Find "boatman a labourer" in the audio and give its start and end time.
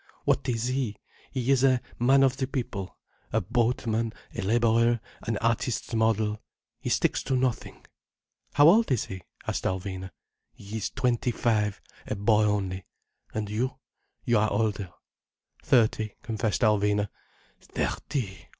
3.39-4.99